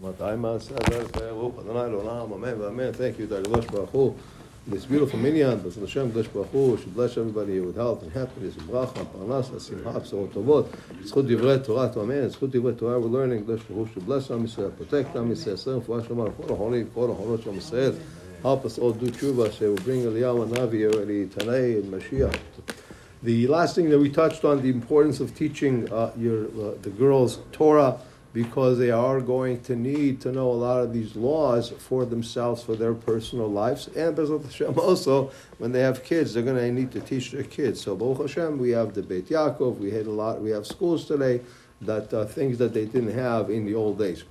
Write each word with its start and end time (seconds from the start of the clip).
Thank 0.00 0.20
you, 3.18 3.26
Dr. 3.26 3.48
Baruch 3.50 3.90
Hu. 3.90 4.14
This 4.68 4.84
beautiful 4.84 5.18
minyan, 5.18 5.58
but 5.58 5.74
Hashem, 5.74 6.12
Kadosh 6.12 6.32
Baruch 6.32 6.78
should 6.78 6.94
bless 6.94 7.16
everybody 7.16 7.58
with 7.58 7.74
health 7.74 8.02
and 8.04 8.12
happiness 8.12 8.54
and 8.56 8.68
bracha, 8.68 9.04
parnasa, 9.06 9.60
simcha, 9.60 9.90
b'sorot 9.90 10.28
tovot. 10.28 10.68
Zchut 11.02 11.26
divrei 11.26 11.66
Torah 11.66 11.92
to 11.92 12.02
amen. 12.02 12.30
Zchut 12.30 12.48
divrei 12.48 12.78
Torah 12.78 13.00
we're 13.00 13.08
learning. 13.08 13.44
Kadosh 13.44 13.66
Baruch 13.66 13.88
Hu 13.88 13.94
should 13.94 14.06
bless 14.06 14.30
Am 14.30 14.46
Yisrael, 14.46 14.76
protect 14.76 15.16
Am 15.16 15.34
serve 15.34 15.84
for 15.84 16.00
Hashem, 16.00 16.16
for 16.32 16.46
the 16.46 16.54
holy, 16.54 16.84
for 16.84 17.08
the 17.08 17.14
holy 17.14 17.42
Am. 17.42 18.00
Help 18.42 18.64
us 18.66 18.78
all 18.78 18.92
do 18.92 19.06
tshuva, 19.06 19.50
so 19.52 19.72
we'll 19.72 19.82
bring 19.82 20.02
Eliyahu 20.02 20.48
Navi, 20.48 20.94
already 20.94 21.26
Tanei 21.26 21.82
and 21.82 21.92
Mashiach. 21.92 22.38
The 23.24 23.48
last 23.48 23.74
thing 23.74 23.90
that 23.90 23.98
we 23.98 24.10
touched 24.10 24.44
on, 24.44 24.62
the 24.62 24.70
importance 24.70 25.18
of 25.18 25.34
teaching 25.34 25.92
uh, 25.92 26.12
your 26.16 26.44
uh, 26.44 26.74
the 26.82 26.90
girls 26.90 27.40
Torah 27.50 27.98
because 28.38 28.78
they 28.78 28.92
are 28.92 29.20
going 29.20 29.60
to 29.60 29.74
need 29.74 30.20
to 30.20 30.30
know 30.30 30.48
a 30.48 30.60
lot 30.68 30.80
of 30.80 30.92
these 30.92 31.16
laws 31.16 31.70
for 31.70 32.04
themselves, 32.04 32.62
for 32.62 32.76
their 32.76 32.94
personal 32.94 33.50
lives, 33.50 33.88
and 33.96 34.16
B'ezrat 34.16 34.44
Hashem 34.44 34.78
also, 34.88 35.32
when 35.58 35.72
they 35.72 35.80
have 35.80 36.04
kids, 36.04 36.34
they're 36.34 36.44
going 36.44 36.56
to 36.56 36.70
need 36.70 36.92
to 36.92 37.00
teach 37.00 37.32
their 37.32 37.42
kids. 37.42 37.80
So 37.80 37.96
Baruch 37.96 38.20
Hashem, 38.28 38.56
we 38.60 38.70
have 38.70 38.94
the 38.94 39.02
Beit 39.02 39.28
Yaakov, 39.28 39.78
we 39.78 39.90
had 39.90 40.06
a 40.06 40.12
lot, 40.12 40.40
we 40.40 40.50
have 40.50 40.68
schools 40.68 41.04
today 41.04 41.40
that 41.80 42.14
uh, 42.14 42.26
things 42.26 42.58
that 42.58 42.72
they 42.72 42.84
didn't 42.84 43.12
have 43.12 43.50
in 43.50 43.66
the 43.66 43.74
old 43.74 43.98
days. 43.98 44.22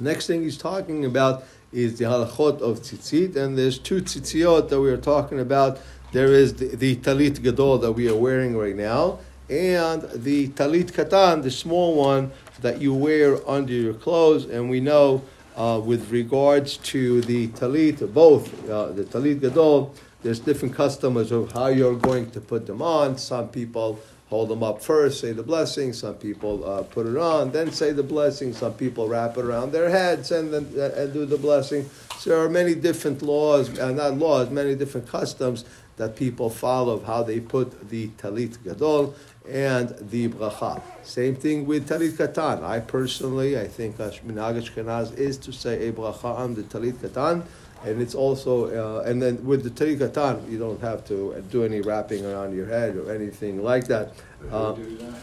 Next 0.00 0.26
thing 0.26 0.42
he's 0.42 0.56
talking 0.56 1.04
about 1.04 1.44
is 1.70 1.98
the 1.98 2.06
halachot 2.06 2.62
of 2.62 2.80
tzitzit, 2.80 3.36
and 3.36 3.58
there's 3.58 3.78
two 3.78 4.00
tzitziot 4.00 4.70
that 4.70 4.80
we 4.80 4.90
are 4.90 4.96
talking 4.96 5.38
about. 5.38 5.78
There 6.12 6.32
is 6.32 6.54
the, 6.54 6.76
the 6.76 6.96
talit 6.96 7.42
gadol 7.42 7.76
that 7.76 7.92
we 7.92 8.08
are 8.08 8.16
wearing 8.16 8.56
right 8.56 8.74
now, 8.74 9.18
and 9.48 10.02
the 10.14 10.48
talit 10.48 10.92
katan, 10.92 11.42
the 11.42 11.50
small 11.50 11.94
one 11.94 12.32
that 12.60 12.80
you 12.80 12.94
wear 12.94 13.46
under 13.48 13.72
your 13.72 13.94
clothes. 13.94 14.46
And 14.46 14.70
we 14.70 14.80
know 14.80 15.22
uh, 15.56 15.80
with 15.84 16.10
regards 16.10 16.78
to 16.78 17.20
the 17.22 17.48
talit, 17.48 18.12
both 18.12 18.68
uh, 18.68 18.86
the 18.92 19.04
talit 19.04 19.40
gadol, 19.40 19.94
there's 20.22 20.40
different 20.40 20.74
customs 20.74 21.30
of 21.30 21.52
how 21.52 21.66
you're 21.66 21.96
going 21.96 22.30
to 22.30 22.40
put 22.40 22.66
them 22.66 22.80
on. 22.80 23.18
Some 23.18 23.48
people 23.48 24.00
hold 24.30 24.48
them 24.48 24.62
up 24.62 24.82
first, 24.82 25.20
say 25.20 25.32
the 25.32 25.42
blessing. 25.42 25.92
Some 25.92 26.14
people 26.14 26.64
uh, 26.64 26.82
put 26.82 27.06
it 27.06 27.16
on, 27.18 27.52
then 27.52 27.70
say 27.70 27.92
the 27.92 28.02
blessing. 28.02 28.54
Some 28.54 28.72
people 28.72 29.06
wrap 29.06 29.36
it 29.36 29.44
around 29.44 29.72
their 29.72 29.90
heads 29.90 30.32
and 30.32 30.52
then 30.52 30.66
uh, 30.76 30.94
and 30.96 31.12
do 31.12 31.26
the 31.26 31.36
blessing. 31.36 31.88
So 32.18 32.30
there 32.30 32.38
are 32.38 32.48
many 32.48 32.74
different 32.74 33.20
laws, 33.20 33.78
uh, 33.78 33.92
not 33.92 34.14
laws, 34.14 34.48
many 34.48 34.74
different 34.74 35.06
customs 35.06 35.66
that 35.96 36.16
people 36.16 36.50
follow 36.50 37.00
how 37.00 37.22
they 37.22 37.40
put 37.40 37.88
the 37.88 38.08
talit 38.18 38.62
gadol 38.64 39.14
and 39.48 39.90
the 40.10 40.28
bracha. 40.28 40.80
Same 41.02 41.36
thing 41.36 41.66
with 41.66 41.88
talit 41.88 42.12
katan. 42.12 42.62
I 42.64 42.80
personally, 42.80 43.58
I 43.58 43.66
think 43.68 43.96
minhag 43.98 44.60
Ashkenaz 44.62 45.16
is 45.16 45.36
to 45.38 45.52
say 45.52 45.88
a 45.88 45.92
bracha 45.92 46.24
on 46.24 46.54
the 46.54 46.62
talit 46.62 46.94
katan, 46.94 47.44
and 47.84 48.00
it's 48.00 48.14
also, 48.14 48.98
uh, 49.00 49.02
and 49.02 49.20
then 49.22 49.44
with 49.44 49.62
the 49.62 49.70
talit 49.70 49.98
katan, 49.98 50.50
you 50.50 50.58
don't 50.58 50.80
have 50.80 51.04
to 51.06 51.40
do 51.50 51.64
any 51.64 51.80
wrapping 51.80 52.24
around 52.24 52.56
your 52.56 52.66
head 52.66 52.96
or 52.96 53.12
anything 53.14 53.62
like 53.62 53.86
that. 53.86 54.12
Uh, 54.50 54.72
who 54.72 54.84
do 54.84 54.96
that? 54.98 55.14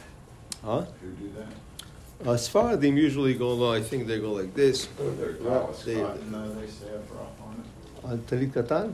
Huh? 0.63 0.85
Who 1.01 1.07
do 1.11 1.31
that? 1.37 1.47
Uh, 2.29 2.35
Sfaradim 2.35 2.95
usually 2.95 3.33
go 3.33 3.73
I 3.73 3.81
think 3.81 4.05
they 4.05 4.19
go 4.19 4.31
like 4.33 4.53
this. 4.53 4.87
They're 4.97 5.33
They- 5.33 5.95
No, 5.95 6.53
they 6.53 6.67
say 6.67 6.89
a 6.93 6.99
bracha 6.99 7.41
on 7.43 7.63
it. 7.63 8.05
On 8.05 8.19
talit 8.19 8.51
katan, 8.53 8.93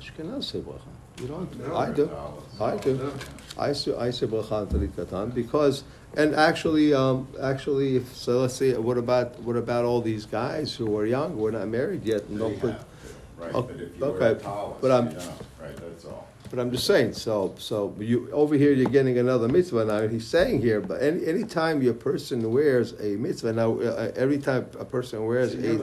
Ashkenaz 0.00 0.44
say 0.44 0.60
bracha. 0.60 0.92
You 1.20 1.26
don't? 1.26 1.68
No, 1.68 1.76
I 1.76 1.90
do. 1.90 2.06
talis. 2.06 2.60
I 2.60 2.76
do. 2.76 3.12
I 3.58 3.72
say 3.72 3.96
I 3.96 4.10
say 4.10 4.26
bracha 4.26 4.52
on 4.52 4.66
talit 4.68 5.34
because, 5.34 5.82
and 6.16 6.34
actually, 6.34 6.94
um, 6.94 7.26
actually, 7.42 7.96
if 7.96 8.14
so, 8.16 8.40
let's 8.42 8.54
say, 8.54 8.74
what 8.76 8.98
about 8.98 9.38
what 9.40 9.56
about 9.56 9.84
all 9.84 10.00
these 10.00 10.26
guys 10.26 10.74
who 10.74 10.96
are 10.96 11.06
young, 11.06 11.34
who 11.34 11.46
are 11.46 11.52
not 11.52 11.68
married 11.68 12.04
yet, 12.04 12.22
and 12.28 12.36
They 12.36 12.40
don't 12.40 12.60
put. 12.60 12.78
to, 12.78 12.84
Right, 13.38 13.52
Oh, 13.54 13.62
but 13.62 13.76
if 13.80 13.96
you 13.96 14.04
okay, 14.04 14.18
wear 14.18 14.32
a 14.32 14.74
but 14.80 14.90
I'm- 14.90 15.08
don't, 15.12 15.16
right, 15.60 15.76
that's 15.76 16.04
all. 16.04 16.26
But 16.50 16.58
I'm 16.58 16.70
just 16.72 16.86
saying. 16.86 17.12
So, 17.12 17.54
so 17.58 17.94
you 17.98 18.28
over 18.32 18.54
here, 18.56 18.72
you're 18.72 18.90
getting 18.90 19.18
another 19.18 19.48
mitzvah 19.48 19.84
now. 19.84 20.08
He's 20.08 20.26
saying 20.26 20.60
here, 20.62 20.80
but 20.80 21.00
any 21.02 21.24
any 21.26 21.44
time 21.44 21.80
your 21.82 21.94
person 21.94 22.50
wears 22.52 22.94
a 23.00 23.16
mitzvah 23.16 23.52
now, 23.52 23.78
uh, 23.80 24.10
every 24.16 24.38
time 24.38 24.66
a 24.78 24.84
person 24.84 25.24
wears 25.26 25.54
a 25.54 25.78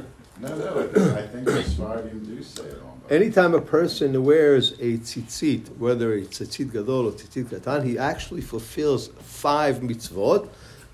No, 0.42 0.56
no, 0.56 0.80
I 1.14 1.22
think 1.28 1.44
the 1.44 2.10
do 2.24 2.42
say 2.42 2.64
it 2.64 2.82
on. 2.82 3.00
Anytime 3.08 3.54
a 3.54 3.60
person 3.60 4.24
wears 4.24 4.72
a 4.72 4.98
tzitzit, 4.98 5.78
whether 5.78 6.14
it's 6.14 6.40
tzitzit 6.40 6.72
gadol 6.72 7.06
or 7.06 7.12
tzitzit 7.12 7.44
katan, 7.44 7.86
he 7.86 7.96
actually 7.96 8.40
fulfills 8.40 9.06
five 9.20 9.76
mitzvot. 9.76 10.48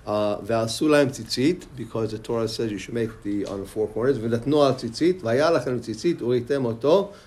Uh, 0.05 0.37
Ve'asulam 0.37 1.07
tzitzit, 1.07 1.65
because 1.75 2.11
the 2.11 2.19
Torah 2.19 2.47
says 2.47 2.71
you 2.71 2.77
should 2.77 2.93
make 2.93 3.23
the 3.23 3.43
on 3.47 3.61
the 3.61 3.65
four 3.65 3.87
corners. 3.87 4.19
V'natnu 4.19 4.67
al 4.67 4.75
tzitzit, 4.75 5.21
v'yalachem 5.21 5.79
tzitzit, 5.79 6.19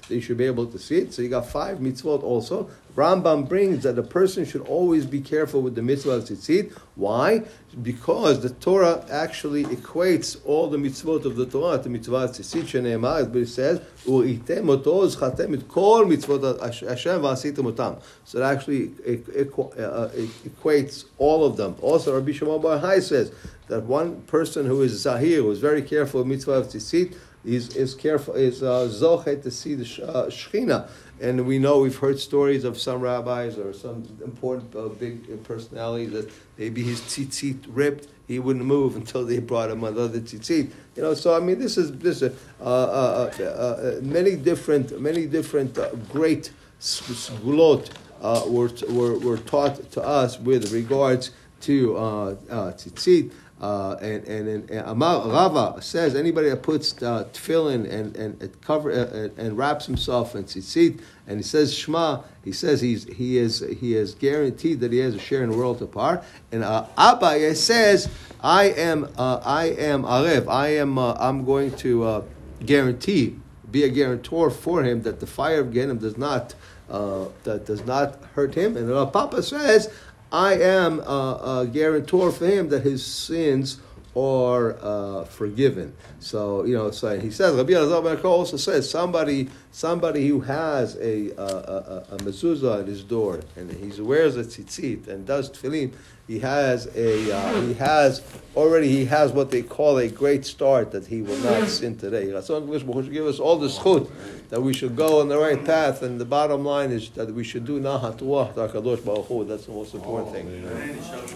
that 0.07 0.15
you 0.15 0.21
should 0.21 0.37
be 0.37 0.45
able 0.45 0.67
to 0.67 0.79
see 0.79 0.99
it. 0.99 1.13
So 1.13 1.23
you 1.23 1.29
got 1.29 1.47
five 1.47 1.79
mitzvot 1.79 2.23
also. 2.23 2.71
Rambam 2.97 3.49
brings 3.49 3.85
that 3.85 3.99
a 3.99 4.03
person 4.03 4.45
should 4.45 4.61
always 4.63 5.07
be 5.07 5.21
careful 5.21 5.63
with 5.63 5.75
the 5.75 5.83
mitzvah 5.83 6.11
of 6.11 6.25
tzitzit. 6.25 6.73
Why? 6.95 7.43
Because 7.83 8.43
the 8.43 8.51
Torah 8.51 9.07
actually 9.11 9.65
equates 9.65 10.37
all 10.45 10.69
the 10.69 10.77
mitzvot 10.77 11.25
of 11.25 11.37
the 11.37 11.47
Torah 11.47 11.83
to 11.83 11.89
mitzvah 11.89 12.17
of 12.17 12.31
tzitzit 12.33 12.65
sheneemar, 12.65 13.33
but 13.33 13.43
it 13.43 13.49
says, 13.49 13.81
"Uritem 14.05 14.69
oto 14.69 15.07
zchatem 15.07 15.55
et 15.55 15.69
kol 15.69 16.05
mitzvot 16.05 16.61
Hashem 16.61 17.23
v'asitem 17.23 17.73
otam." 17.73 17.99
So 18.25 18.41
it 18.41 18.43
actually 18.43 18.89
equ- 18.89 19.81
uh, 19.81 20.09
equates 20.45 21.07
all 21.17 21.47
of 21.47 21.57
them. 21.57 21.77
Also, 21.81 22.15
Rabbi 22.15 22.33
Shimon 22.33 22.61
Bar 22.61 22.79
Yochai 22.79 23.03
says 23.03 23.33
that 23.69 23.85
one 23.85 24.21
person 24.23 24.67
who 24.67 24.83
is 24.83 24.93
zahir, 24.93 25.41
who 25.43 25.51
is 25.51 25.61
very 25.61 25.81
careful 25.81 26.21
of 26.21 26.27
mitzvah 26.27 26.53
of 26.53 26.67
tzitzit, 26.69 27.15
is 27.45 27.77
is 27.77 27.95
careful 27.95 28.35
is 28.35 28.63
uh, 28.63 28.89
zochet 28.91 29.43
to 29.43 29.51
see 29.51 29.75
the 29.75 29.87
uh. 30.07 30.89
And 31.21 31.47
we 31.47 31.59
know 31.61 31.79
we've 31.79 31.97
heard 31.97 32.19
stories 32.19 32.65
of 32.65 32.79
some 32.79 33.01
rabbis 33.01 33.57
or 33.57 33.73
some 33.73 34.03
important 34.25 34.75
uh, 34.75 34.89
big 34.89 35.45
personalities 35.45 36.11
that 36.13 36.33
maybe 36.59 36.83
his 36.83 37.01
tzitzit 37.01 37.65
ripped, 37.69 38.09
he 38.27 38.41
wouldn't 38.41 38.65
move 38.65 38.97
until 38.97 39.25
they 39.25 39.39
brought 39.39 39.71
him 39.71 39.85
another 39.85 40.21
tzitzit. 40.21 40.73
You 40.97 41.03
know, 41.03 41.15
so 41.15 41.37
I 41.37 41.41
mean, 41.41 41.59
this 41.59 41.77
is 41.77 41.93
this 41.99 42.23
is 42.23 42.33
uh, 42.61 42.65
uh, 42.65 43.31
uh, 43.39 43.43
uh, 43.43 44.01
many 44.03 44.37
different 44.37 45.01
many 45.01 45.27
different 45.27 45.79
uh, 45.79 45.91
great 46.11 46.51
sgulot 46.81 47.91
uh, 48.21 48.43
were, 48.47 48.71
were 48.89 49.19
were 49.19 49.39
taught 49.39 49.91
to 49.93 50.03
us 50.03 50.39
with 50.41 50.73
regards 50.73 51.31
to 51.61 51.97
uh, 51.97 52.01
uh, 52.01 52.73
tzitzit. 52.73 53.33
Uh, 53.63 53.97
and 54.03 54.27
and, 54.27 54.49
and, 54.49 54.71
and 54.71 54.89
Amar 54.89 55.29
Rava 55.29 55.81
says 55.81 56.17
anybody 56.17 56.51
that 56.51 56.65
puts 56.65 57.01
uh, 57.01 57.29
tefillin 57.33 57.89
and 57.89 58.17
and, 58.17 58.43
and 58.43 58.61
cover 58.61 58.91
uh, 58.91 59.29
and 59.41 59.57
wraps 59.57 59.87
himself 59.87 60.35
in 60.35 60.43
tzitzit 60.43 61.01
and 61.29 61.39
he 61.39 61.45
says 61.45 61.73
Shema, 61.73 62.23
he 62.45 62.51
says 62.51 62.81
he's 62.81 63.05
he 63.05 63.39
is 63.39 63.65
he 63.79 63.95
is 63.95 64.15
guaranteed 64.15 64.81
that 64.81 64.91
he 64.91 64.99
has 64.99 65.15
a 65.15 65.19
share 65.21 65.45
in 65.45 65.51
the 65.51 65.57
world 65.57 65.79
to 65.79 65.85
apart. 65.85 66.25
And 66.51 66.65
uh, 66.65 66.87
Abaye 66.99 67.55
says 67.55 68.09
I 68.43 68.65
am 68.71 69.09
uh, 69.17 69.41
I 69.45 69.67
am 69.67 70.03
Arev, 70.03 70.49
I 70.49 70.69
am 70.71 70.99
uh, 70.99 71.15
I'm 71.15 71.45
going 71.45 71.71
to 71.77 72.03
uh, 72.03 72.23
guarantee 72.67 73.37
be 73.71 73.85
a 73.85 73.89
guarantor 73.89 74.51
for 74.51 74.83
him 74.83 75.03
that 75.03 75.21
the 75.21 75.27
fire 75.27 75.61
of 75.61 75.73
Gehenna 75.73 75.95
does 75.95 76.19
not 76.19 76.55
that 76.89 77.65
does 77.65 77.87
not 77.87 78.23
hurt 78.35 78.55
him. 78.55 78.77
And 78.77 78.89
Papa 79.13 79.43
says 79.43 79.95
I 80.33 80.55
am 80.55 81.01
a, 81.01 81.61
a 81.63 81.69
guarantor 81.71 82.33
for 82.33 82.47
him 82.47 82.71
that 82.71 82.83
his 82.83 83.05
sins 83.05 83.79
are 84.17 84.77
uh, 84.81 85.25
forgiven. 85.25 85.95
So 86.21 86.65
you 86.65 86.75
know, 86.75 86.91
so 86.91 87.19
he 87.19 87.31
says 87.31 87.55
Rabbi 87.55 87.73
Elazar 87.73 88.25
also 88.25 88.57
says 88.57 88.89
somebody 88.89 89.49
somebody 89.71 90.29
who 90.29 90.41
has 90.41 90.97
a 90.97 91.31
a, 91.31 91.43
a, 91.43 92.07
a 92.13 92.17
mezuzah 92.19 92.81
at 92.81 92.87
his 92.87 93.03
door 93.03 93.41
and 93.57 93.71
he 93.71 94.01
wears 94.01 94.37
a 94.37 94.45
tzitzit 94.45 95.09
and 95.09 95.27
does 95.27 95.51
tefillin, 95.51 95.93
he 96.27 96.39
has 96.41 96.87
a 96.95 97.33
uh, 97.33 97.61
he 97.63 97.75
has 97.75 98.23
already 98.55 98.89
he 98.89 99.05
has 99.07 99.33
what 99.33 99.51
they 99.51 99.63
call 99.63 99.99
a 99.99 100.09
great 100.09 100.45
start 100.45 100.91
that 100.93 101.07
he 101.07 101.23
will 101.23 101.39
not 101.39 101.69
sin 101.69 101.97
today. 101.97 102.27
Ratzon 102.27 102.67
Kadosh 102.67 102.87
Baruch 102.87 103.05
should 103.05 103.13
give 103.13 103.27
us 103.27 103.39
all 103.39 103.59
the 103.59 103.69
zchut 103.69 104.11
that 104.51 104.61
we 104.61 104.75
should 104.75 104.97
go 104.97 105.21
on 105.21 105.29
the 105.29 105.39
right 105.39 105.65
path, 105.65 106.03
and 106.03 106.21
the 106.21 106.25
bottom 106.25 106.65
line 106.65 106.91
is 106.91 107.09
that 107.11 107.33
we 107.33 107.45
should 107.45 107.65
do 107.65 107.81
nahat 107.81 108.19
ruach 108.19 108.55
Kadosh 108.55 109.05
Baruch 109.05 109.27
Hu. 109.27 109.45
That's 109.45 109.67
the 109.67 109.73
most 109.73 109.95
important 109.95 110.33
thing. 110.33 110.65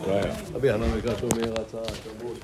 Right. 0.06 0.32